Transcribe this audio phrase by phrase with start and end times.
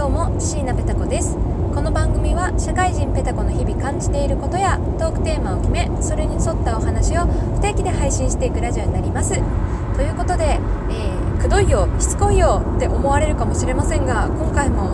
[0.00, 1.36] どうも椎名ペタ子です。
[1.74, 9.34] この番組は社会人ペタ子の日々感じていることやトークテーマを決めそれに沿ったお話を不定期で配信していくラジオになります。
[9.94, 10.58] ということで、
[10.88, 14.88] えー、くどいよしつこいよって思われるかもしれませんが今回も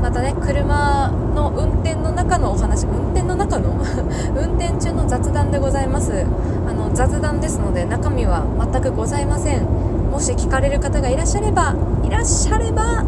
[0.00, 3.70] またね車の運転の中のお話運転の中の
[4.38, 6.24] 運転中の雑談でございます。
[6.70, 9.66] あの雑談ですので中身は全くございません。
[10.08, 11.74] もし聞かれる方がいらっしゃれば
[12.04, 13.04] いらっしゃれば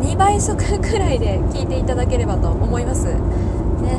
[0.00, 3.06] 2倍速くらいで聞いていただければと思います。
[3.06, 3.98] ね。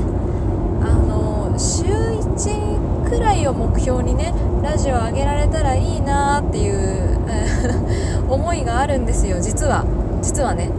[0.81, 7.20] あの週1くらいを目標にねラジオ上げられたらいいなっていう
[8.30, 9.38] 思いがあるんですよ。
[9.41, 9.85] 実は。
[10.22, 10.70] 実はね。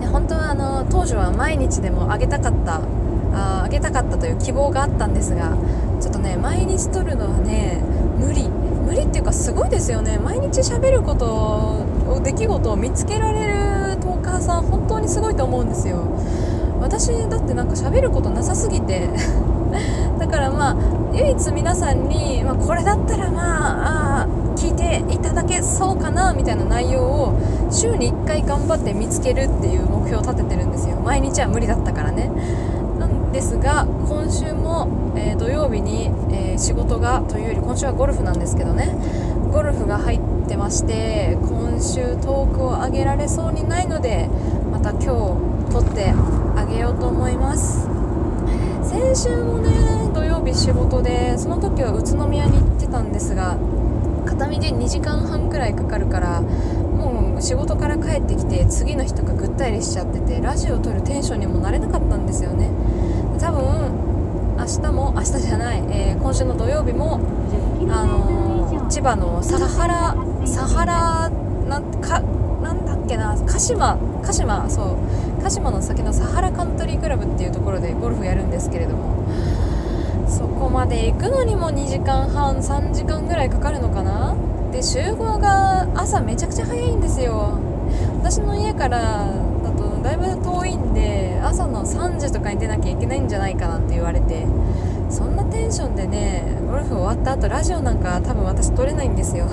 [0.00, 2.80] で本当はあの当初は毎日でも上げたかった
[3.34, 5.52] あ上げたかったという希望があったんですが
[6.00, 7.82] ちょっとね毎日撮るのはね
[8.18, 8.48] 無理。
[8.86, 10.18] 無理っていうかすごいですよね。
[10.18, 11.84] 毎日喋ること
[12.22, 13.65] 出来事を見つけられる
[14.36, 16.02] トーカーさん本当にすごいと思うんですよ。
[16.80, 19.08] 私だってなんか喋ることなさすぎて。
[20.18, 20.76] だからまあ
[21.12, 27.32] 唯一皆さんに、まあ、これだったらまああ聞いていただけそうかなみたいな内容を
[27.70, 30.96] 週に1回頑張って見つけるっていう目標を立ててるんですよ。
[31.04, 32.30] 毎日は無理だったからね。
[32.98, 38.94] なんですが今週も、えー、土曜日に、えー、仕事がというより今週はゴルフなんですけどね。
[39.52, 44.28] ゴルフが入ってまして今週トークを上げられそうにないので
[44.70, 45.06] また今日
[45.72, 46.12] 撮って
[46.56, 47.88] あげようと思います。
[48.82, 53.58] 先週もね土曜日仕事でその時は宇都宮に行ってたんですが
[54.24, 62.70] 片道2時間半くらいかかるからもう仕事から帰ってきて次の日とかぐったりしちゃっててラジオを撮るテンションにもなれなかったんですよね。
[63.38, 64.05] 多分
[64.66, 67.20] 明日も明日じゃない、えー、今週の土曜日も
[67.88, 71.30] あのー、千葉のサハラサハラ
[71.68, 72.18] なんか
[72.60, 79.28] なんだっけな鹿島鹿島そう鹿島の先のサハラカントリークラブっていうところでゴルフやるんですけれども
[80.28, 84.34] そこまで行くのにも2時間半3時間ぐらいかかるのかな？
[84.72, 87.60] で集合が朝めちゃくちゃ早いんですよ。
[88.18, 89.45] 私の家から
[90.06, 94.46] だいぶ遠いんで朝の3時とかに出なきゃいけないんじゃないかなって言われて
[95.10, 99.46] そんなテンションでねゴルフ終わった後ラジオなんか多分私撮れないんですよ。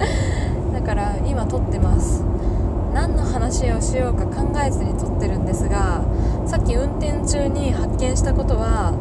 [0.72, 2.24] だから今撮ってます。
[2.94, 6.00] 何の話をしようか考えずに撮ってるんですが
[6.46, 8.94] さっき運転中に発見したことは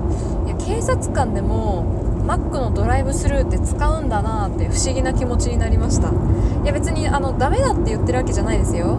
[0.46, 1.86] いや警察官でも
[2.28, 6.10] マックのドライブスルーって使うんだなって不思議な気持ちになりました。
[6.10, 8.98] いや別にあのダメだって言ってるわけじゃないですよ。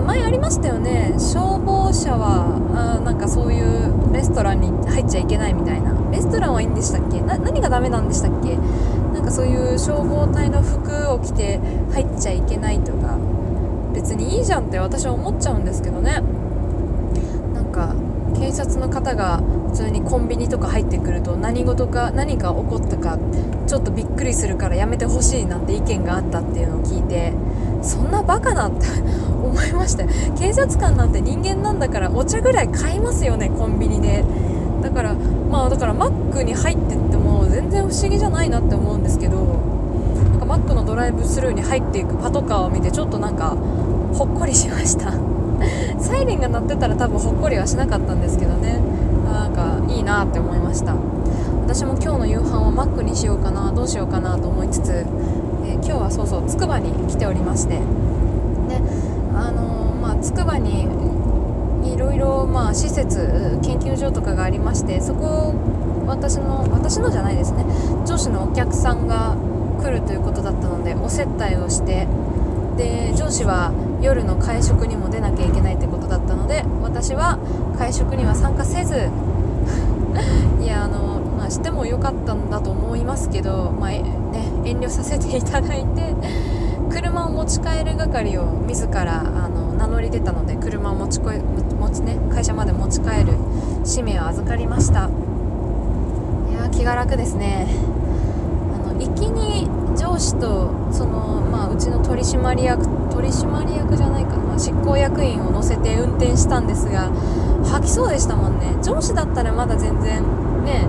[0.00, 1.12] 前ありましたよね。
[1.18, 5.92] 消防車はあなんかそういうレストランに入っちゃいけないみたいな。
[6.10, 7.20] レストランはいいんでしたっけ？
[7.20, 8.56] 何がダメなんでしたっけ？
[9.12, 11.60] なんかそういう消防隊の服を着て
[11.92, 13.18] 入っちゃいけないとか。
[13.92, 16.22] 別にいいじゃんって私は思っちゃうんですけどね。
[17.52, 17.94] なんか
[18.34, 19.41] 警察の方が
[19.72, 23.18] 普通にコンビニとか入ってくると何事か何か起こったか
[23.66, 27.32] ちょっとびっくりするからやめてほしいなんて意見があったっていうのを聞いて
[27.82, 28.86] そんなバカなって
[29.42, 30.04] 思いました
[30.38, 34.24] 警察官なんて人間なんだからお茶ぐらい買いますよねコンビニで。
[34.82, 35.14] だから
[35.48, 43.56] まあだからマックに入ってっても全然不思議じゃないなって思うんですけどなんかマックのドライブスルーに入っていくパトカーを見てちょっとなんか
[44.12, 45.14] ほっこりしました。
[46.00, 48.80] サイレンが鳴ってたら多分ほっこりはしなかったんですけどね。
[49.92, 50.94] いいなって思いました。
[51.64, 57.74] 私も今日の夕飯はマックにしようかなどうしようかなと思いつつ、えー、今日はそうそうつくばに来ておりまして。
[57.74, 57.80] で
[59.34, 60.88] あのー、まあつくばに
[61.84, 65.54] いろいろまあ施設研究所とかがありましてそこを
[66.06, 67.64] 私の私のじゃないですね。
[68.06, 69.36] 上司のお客さんが
[69.82, 72.06] 来るということだったのでお接待をして
[72.76, 77.38] で上司は夜の会食にも出なきゃいけないってことだったので私は
[77.78, 79.10] 会食には参加せず
[80.62, 84.02] いやあの、まあ、してもよかったんだと思いますけど、まあ、ね、
[84.64, 86.14] 遠慮させていただいて
[86.90, 93.32] 車を持ち帰る係を自らあの名乗り出たので車を持ちこ持ち、ね、会社まで持ち帰る
[93.84, 95.08] 使命を預かりました。
[96.50, 97.66] いや気が楽ですね。
[99.02, 99.66] 行きに
[99.96, 104.58] 上司とその、まあ、うちの取締役取締役じゃないかな。
[104.58, 107.10] 執行役員を乗せて運転したんですが
[107.64, 108.76] 吐きそうでしたもんね。
[108.82, 110.22] 上司だったらまだ全然
[110.64, 110.86] ね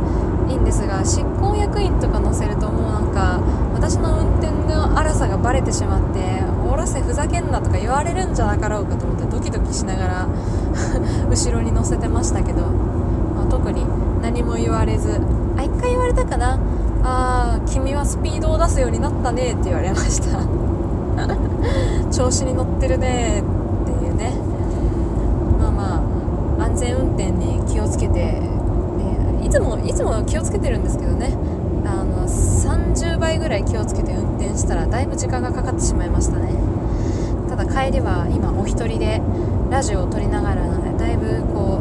[0.50, 3.42] いいんですが執行役員とか乗せるともうなんか
[3.74, 10.28] 私の運転の荒さがバレてしまっておろせふざけんなとか言われるんじゃなかろうかと思ってドキドキしながら
[11.30, 13.86] 後ろに乗せてましたけど、まあ、特に
[14.22, 15.22] 何も言われず
[15.58, 16.58] あ1回言われたかな
[17.04, 20.40] ああ君はスピードを出すようになったねって言われました。
[22.12, 24.34] 調子に乗ってるねっていうね。
[25.60, 26.04] まあま
[26.60, 28.42] あ安全運転に気をつけて、
[29.44, 31.36] いつもいつも気をつけてるんですけどね。
[31.86, 36.54] あの30倍ぐらい気をつけて運転したらだいぶ時間がかかってしまいましたね。
[37.50, 39.22] ただ帰りは今お一人で
[39.70, 41.80] ラジオを撮りながらなのでだいぶこ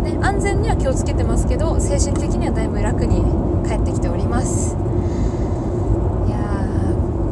[0.00, 3.22] う、ね、安全には気をつけてますけど精神的にはだいぶ楽に
[3.62, 4.76] 帰ってきております。
[6.26, 6.40] いやー、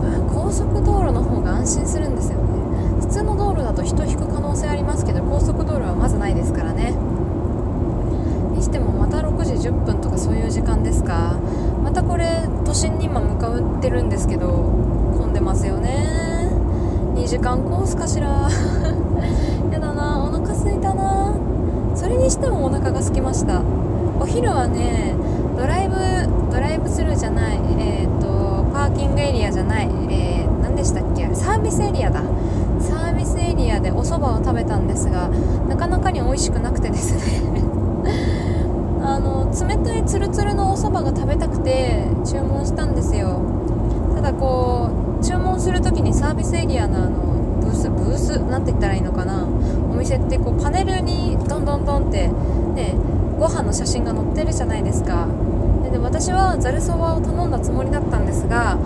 [0.03, 2.45] まあ、高速道路の方が安心するんですよね。
[3.01, 6.95] 普通の道路だと人引く可能性ありますけど高速道路はまずないですからね。
[8.55, 11.39] にしてもまた6時10分とかそういう時間ですか。
[11.83, 14.49] またこれ都心に今向かってるんですけど
[15.19, 16.51] 混んでますよね。
[17.15, 18.49] 2時間コースかしら。
[19.73, 21.35] やだなお腹すいたな。
[21.95, 23.63] それにしてもお腹が空きました。
[24.21, 25.15] お昼はね
[25.57, 25.97] ドライブ
[26.51, 32.23] ドライブスルーじゃないえ、ー、とパーキングエリアじゃない、えー、何でしたっけサービスエリアだ。
[32.81, 35.29] サービスエリアでお蕎麦を食べたんですが
[35.69, 37.61] なかなかに美味しくなくてですね。
[39.03, 43.41] あの冷たいツルツルのお蕎麦が食べたくて注文したんですよ。
[44.15, 44.89] ただこ
[45.21, 47.11] う注文する時にサービスエリアのあの
[47.61, 49.45] ブースブースなんて言ったらいいのかな。
[49.93, 52.29] お店ってこうパネルにどんどんどんって
[52.75, 52.95] ね
[53.39, 55.27] ご飯の写真が載ってるじゃないですか。
[55.91, 58.79] で私はざるそばを頼んだつもりだったんですが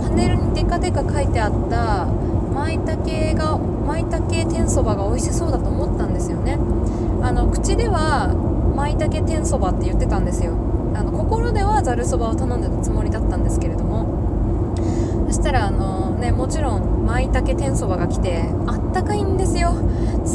[0.00, 2.06] パネルにデカデカ書いてあった
[2.54, 6.58] 舞茸が舞茸天そばが美味しそうだと思ったんですよね。
[7.22, 8.34] あの口では
[8.76, 10.52] 舞茸天そばって言ってたんですよ。
[10.94, 14.06] あの心ではざるそばを頼んでたつもりだったんですけれども
[15.32, 19.72] そしたらあのねもちろん舞茸天そばが来てあったかいんですよ。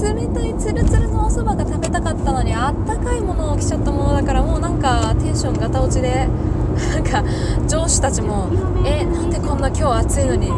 [0.02, 6.28] 冷たいツルツルのおそばが食べたかったのにあったかいものを来ちゃったものだからもうなんかテンションガタ落ちで
[6.96, 7.24] なんか
[7.68, 8.48] 上司たちも
[8.84, 10.52] えなんでこんな今日暑いのに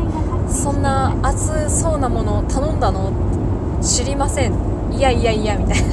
[0.47, 3.11] そんな暑そうなものを頼んだの？
[3.81, 4.53] 知りません。
[4.89, 5.87] いやいやいやみたいな。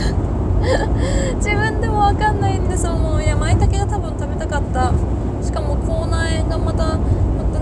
[1.38, 4.92] 自分でも分かんないんですもういや舞茸が多分食べたかった。
[5.42, 6.96] しかも口内炎がまた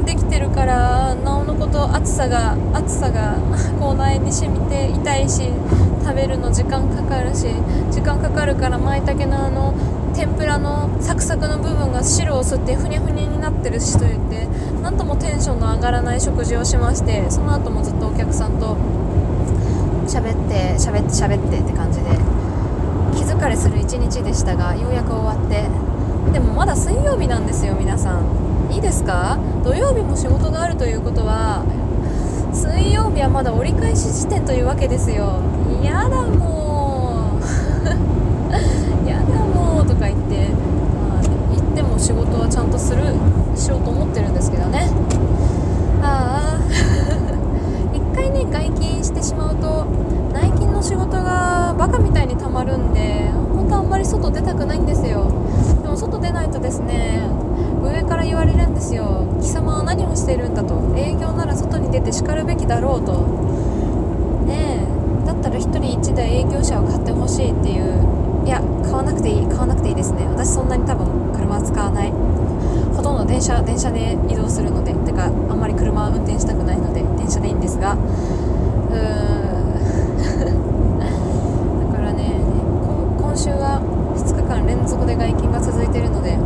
[0.04, 3.36] できてるからなおのこと暑さが暑さが
[3.80, 5.50] 口内に染みて痛いし
[6.02, 7.46] 食べるの時間かかるし
[7.90, 9.74] 時間かかるから舞茸のあの
[10.14, 14.46] 天ぷらのサクサクの部分が汁を吸ってふにゃふにゃになってるしと言って
[14.82, 18.76] なんともテンションの上がらない食事をしましてその後もずっとお客さんと
[20.06, 22.10] 喋って喋って喋ってって感じで
[23.16, 25.64] 気疲れする一日でしたがようやく終わって
[26.34, 28.72] でもまだ水曜日なんですよ皆さん。
[28.72, 29.38] いいですか？
[29.62, 31.64] 土曜日も仕事があるということは
[32.52, 35.38] 水曜日はまだ折り返し地点というわけですよ。
[35.82, 37.44] やだもう。
[39.08, 40.48] やだもうとか言って、
[41.08, 41.22] まあ、
[41.54, 43.02] 言っても仕事はちゃんとする
[43.54, 44.90] しようと思ってるんですけどね。
[46.02, 46.60] ああ
[47.94, 49.86] 一回ね外勤してしまうと
[50.32, 55.24] 内勤の仕事がバカみたいにたまるんで本当あんまり外出たくないんですよ
[55.82, 57.20] でも外出ないとですね
[57.82, 59.24] 上から言われるんですよ。
[59.40, 60.74] 貴様は何をしているんだと。
[60.94, 63.24] 営業なら外に出てしかるべきだろうと。
[64.44, 64.84] ね
[65.24, 65.26] え。
[65.26, 68.44] だったら1人1台営業車を買ってほしいっていう。
[68.44, 69.46] いや買わなくていい。
[69.46, 70.26] 買わなくていいですね。
[70.28, 72.12] 私そんなに多分車使わない。
[72.94, 74.92] ほとんど電車電車で移動するので。
[74.92, 77.02] てかあんまり車運転したくないので。
[77.16, 77.94] 電車でいいんですが。
[77.94, 78.04] うーん。
[81.90, 82.34] だからね
[83.18, 83.80] 今週は
[84.14, 86.36] 2日間連続で外勤が続いているので。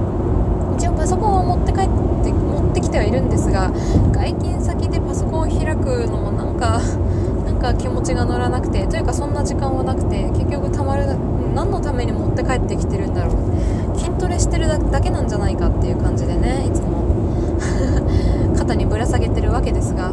[0.78, 2.07] 一応パソコンを持って帰って
[2.70, 3.70] ってきてはいるんですが
[4.12, 6.80] 外勤先でパソコンを開くのもなんか
[7.44, 11.06] なんか気持ちが乗らなくてというかそんな時間はなくて結局たまる
[11.54, 13.98] 何のために持って帰ってきてるんだろう。
[13.98, 17.02] 筋トレしてるだけなんじゃないかっていう感じでねいつも。
[18.56, 20.12] 肩にぶら下げてるわけですが。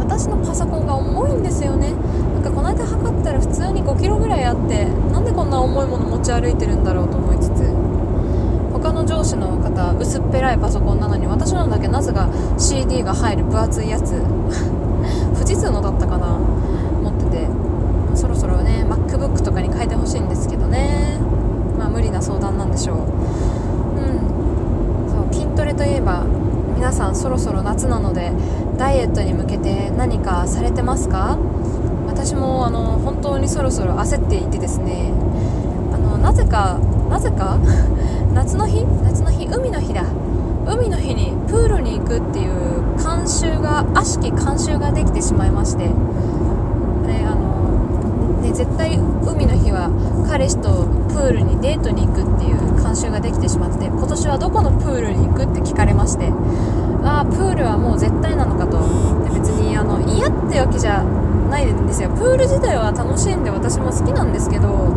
[0.00, 1.92] 私のパソコンが重いんですよね。
[2.34, 7.27] なんかこの間測ったら普通に5キロぐらいあってなんでこんな重いもの持ち歩いてるんだろうと思いつつ他
[8.98, 12.28] の上司の方薄っぺらいパソコンなのに私のだけなぜか
[12.58, 14.20] CD が入る分厚いやつ。
[15.34, 16.26] 富士通のだったかな？
[17.02, 17.48] 持ってて。
[18.14, 21.18] そろそろね MacBook とかに変えてほしいんですけどね。
[21.78, 22.96] まあ無理な相談なんでしょう。
[22.96, 23.04] うん。
[25.08, 26.24] そう筋トレといえば
[26.74, 28.32] 皆さんそろそろ夏なので
[28.76, 31.38] ダイエットに向けて何かされてますか？
[32.08, 35.12] 私もあの本当にそろそろ焦っていてですね。
[35.94, 36.78] あのなぜか
[37.08, 37.58] なぜか？
[38.34, 38.84] 夏の日？
[39.04, 39.46] 夏の日？
[39.46, 40.04] 海の日だ。
[40.66, 45.94] 海の日にプールに行くっていう慣習が悪しき慣習ができてしまいまして、ね
[47.26, 49.88] あのね、絶対海の日は
[50.28, 56.32] 彼氏とプールにデートに行くっていう慣習ができてしまって今年はどこのプールに行くって聞かれまして。
[57.04, 58.78] ああプールはもう絶対なのかと。
[59.32, 61.02] 別にあの嫌ってわけじゃ
[61.48, 62.10] ないんですよ。
[62.10, 64.92] プール自体は楽しんで私も好きなんですけど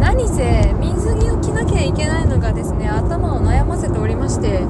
[0.00, 4.60] 何せ水着を着なきゃいけないのがですね頭を悩ませておりまして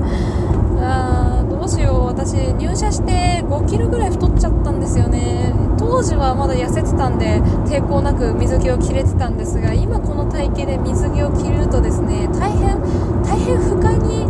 [0.81, 5.53] あーどうしよう私入社して5キロぐらい太っちゃったんですよね。
[5.79, 12.79] 当時はまだ痩せてたんで抵抗なく水着を着れてたんですが今この体型で水着を着るとですね大変
[13.23, 14.25] 大変不快に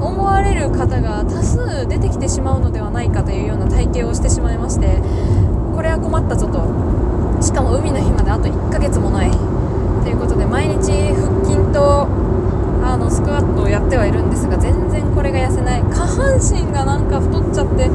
[0.00, 5.00] 思われる方が多数出てきてしまうのではないかというような体型をしてしまいまして
[5.74, 7.06] これは困ったぞと。
[7.42, 9.30] しかも海の日まであと1ヶ月もない
[10.02, 12.08] ということで毎日腹筋と
[12.82, 17.88] あのスクワットをやってはいるんですが全然これが痩せない下半身がなんか太っちゃって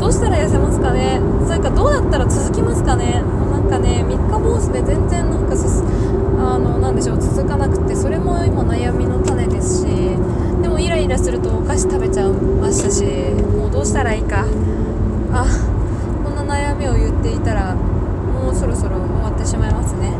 [0.00, 5.82] どうしたら痩せますかねそれかどうやったら続きますかねなんかね三日坊主で全然なんかす
[6.38, 9.86] あのなんでしょう続かなくてそれも今悩みの種ですし
[10.62, 13.04] でもイライラするとお菓子食べちゃいましたし
[13.56, 14.44] もうどうしたらいいか。
[15.32, 15.46] あ
[16.24, 20.12] こんな悩みを言っていたらもうそろそろ終わってしまいますね。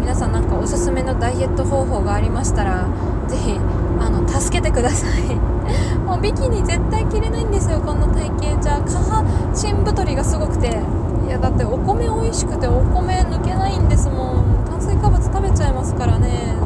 [0.00, 2.88] 皆さんなんかおすすめのダイエット方法がありましたら
[3.28, 3.58] ぜひ
[4.00, 5.36] あの助けてください。
[6.06, 8.62] もうビキニ絶対着れないんですよこんな体型。
[8.62, 10.82] じゃ下半身太りがすごくて。
[11.26, 14.44] いやだってお米美味しくてお米抜けないんですもん。
[14.68, 16.56] 炭水化物食べちゃいますからね。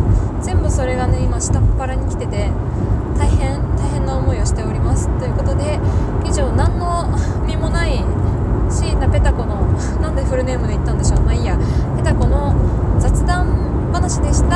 [0.44, 2.50] 全部それがね今下っ腹に来てて
[3.18, 5.80] 大変大変な思いをしておりますということで
[6.24, 7.08] 以上何の
[7.46, 8.04] 身もない
[8.70, 9.62] 椎名ペタコの
[10.00, 11.58] なんでフルネームで言ったんでしょうまあいいや
[11.96, 12.54] ペタコの
[12.98, 14.53] 雑談話でした。